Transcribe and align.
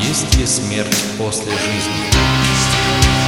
Есть 0.00 0.34
ли 0.36 0.44
смерть 0.44 1.04
после 1.16 1.52
жизни? 1.52 3.19